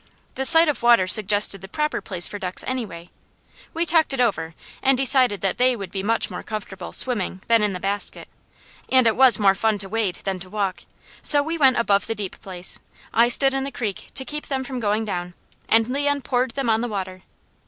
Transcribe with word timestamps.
The 0.33 0.45
sight 0.45 0.67
of 0.67 0.81
water 0.81 1.05
suggested 1.05 1.61
the 1.61 1.67
proper 1.67 2.01
place 2.01 2.27
for 2.27 2.39
ducks, 2.39 2.63
anyway. 2.65 3.11
We 3.71 3.85
talked 3.85 4.13
it 4.13 4.19
over 4.19 4.55
and 4.81 4.97
decided 4.97 5.41
that 5.41 5.59
they 5.59 5.75
would 5.75 5.91
be 5.91 6.01
much 6.01 6.27
more 6.27 6.41
comfortable 6.41 6.91
swimming 6.91 7.43
than 7.45 7.61
in 7.61 7.73
the 7.73 7.79
basket, 7.79 8.27
and 8.89 9.05
it 9.05 9.15
was 9.15 9.37
more 9.37 9.53
fun 9.53 9.77
to 9.77 9.89
wade 9.89 10.15
than 10.23 10.39
to 10.39 10.49
walk, 10.49 10.85
so 11.21 11.43
we 11.43 11.55
went 11.55 11.77
above 11.77 12.07
the 12.07 12.15
deep 12.15 12.41
place, 12.41 12.79
I 13.13 13.29
stood 13.29 13.53
in 13.53 13.63
the 13.63 13.69
creek 13.71 14.07
to 14.15 14.25
keep 14.25 14.47
them 14.47 14.63
from 14.63 14.79
going 14.79 15.05
down, 15.05 15.35
and 15.69 15.87
Leon 15.87 16.21
poured 16.23 16.55
them 16.55 16.67
on 16.67 16.81
the 16.81 16.87
water. 16.87 17.21